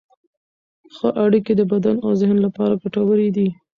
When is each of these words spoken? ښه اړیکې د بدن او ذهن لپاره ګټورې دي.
ښه 0.95 1.09
اړیکې 1.23 1.53
د 1.55 1.61
بدن 1.71 1.95
او 2.05 2.11
ذهن 2.21 2.37
لپاره 2.45 2.79
ګټورې 2.83 3.29
دي. 3.35 3.47